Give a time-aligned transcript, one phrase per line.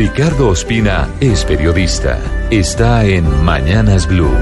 [0.00, 2.18] Ricardo Ospina es periodista.
[2.50, 4.34] Está en Mañanas Blue.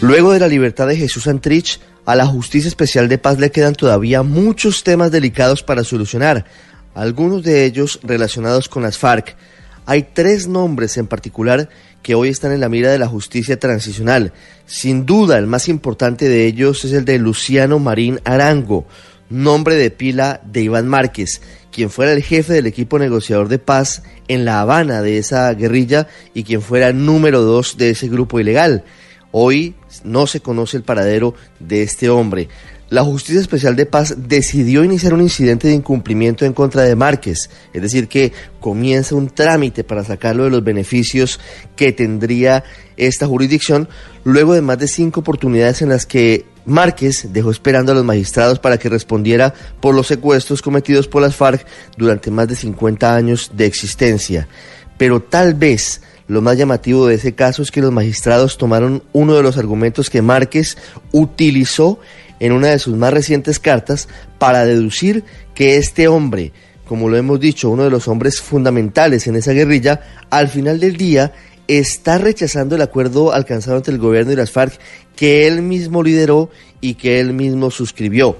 [0.00, 3.74] Luego de la libertad de Jesús Antrich, a la Justicia Especial de Paz le quedan
[3.74, 6.46] todavía muchos temas delicados para solucionar,
[6.94, 9.36] algunos de ellos relacionados con las FARC.
[9.84, 11.68] Hay tres nombres en particular
[12.02, 14.32] que hoy están en la mira de la justicia transicional.
[14.64, 18.86] Sin duda, el más importante de ellos es el de Luciano Marín Arango,
[19.32, 21.40] nombre de pila de Iván Márquez,
[21.72, 26.06] quien fuera el jefe del equipo negociador de paz en La Habana de esa guerrilla
[26.34, 28.84] y quien fuera número dos de ese grupo ilegal.
[29.30, 32.48] Hoy no se conoce el paradero de este hombre.
[32.92, 37.48] La Justicia Especial de Paz decidió iniciar un incidente de incumplimiento en contra de Márquez,
[37.72, 41.40] es decir, que comienza un trámite para sacarlo de los beneficios
[41.74, 42.64] que tendría
[42.98, 43.88] esta jurisdicción,
[44.24, 48.58] luego de más de cinco oportunidades en las que Márquez dejó esperando a los magistrados
[48.58, 53.50] para que respondiera por los secuestros cometidos por las FARC durante más de 50 años
[53.54, 54.48] de existencia.
[54.96, 59.34] Pero tal vez lo más llamativo de ese caso es que los magistrados tomaron uno
[59.34, 60.76] de los argumentos que Márquez
[61.10, 61.98] utilizó
[62.40, 65.24] en una de sus más recientes cartas para deducir
[65.54, 66.52] que este hombre,
[66.86, 70.96] como lo hemos dicho, uno de los hombres fundamentales en esa guerrilla, al final del
[70.96, 71.32] día
[71.68, 74.78] está rechazando el acuerdo alcanzado entre el gobierno y las FARC
[75.16, 78.36] que él mismo lideró y que él mismo suscribió.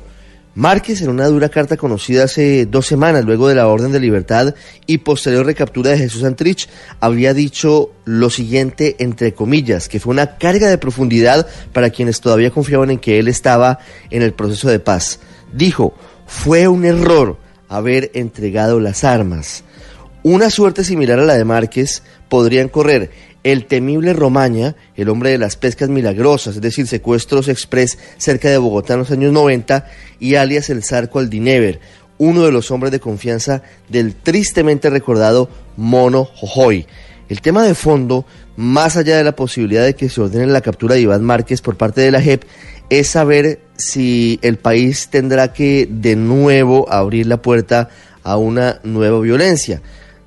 [0.54, 4.54] Márquez, en una dura carta conocida hace dos semanas luego de la orden de libertad
[4.86, 6.68] y posterior recaptura de Jesús Antrich,
[7.00, 12.50] había dicho lo siguiente, entre comillas, que fue una carga de profundidad para quienes todavía
[12.50, 13.78] confiaban en que él estaba
[14.10, 15.20] en el proceso de paz.
[15.54, 15.94] Dijo,
[16.26, 17.38] fue un error
[17.70, 19.64] haber entregado las armas.
[20.24, 23.10] Una suerte similar a la de Márquez podrían correr
[23.42, 28.58] el temible Romaña, el hombre de las pescas milagrosas, es decir, secuestros express cerca de
[28.58, 29.84] Bogotá en los años 90,
[30.20, 31.80] y alias el Zarco Aldinever,
[32.18, 36.86] uno de los hombres de confianza del tristemente recordado Mono Jojoy.
[37.28, 38.24] El tema de fondo,
[38.54, 41.76] más allá de la posibilidad de que se ordene la captura de Iván Márquez por
[41.76, 42.44] parte de la JEP,
[42.90, 47.88] es saber si el país tendrá que de nuevo abrir la puerta
[48.22, 49.82] a una nueva violencia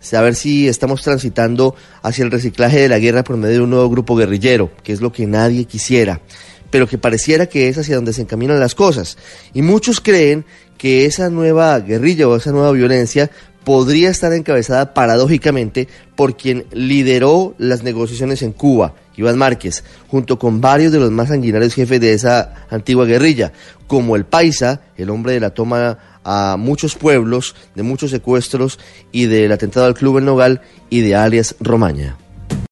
[0.05, 3.89] saber si estamos transitando hacia el reciclaje de la guerra por medio de un nuevo
[3.89, 6.21] grupo guerrillero, que es lo que nadie quisiera,
[6.69, 9.17] pero que pareciera que es hacia donde se encaminan las cosas.
[9.53, 10.45] Y muchos creen
[10.77, 13.31] que esa nueva guerrilla o esa nueva violencia
[13.65, 20.61] podría estar encabezada paradójicamente por quien lideró las negociaciones en Cuba, Iván Márquez, junto con
[20.61, 23.51] varios de los más sanguinarios jefes de esa antigua guerrilla,
[23.87, 28.79] como el Paisa, el hombre de la toma a muchos pueblos, de muchos secuestros
[29.11, 32.17] y del atentado al Club El Nogal y de alias Romaña.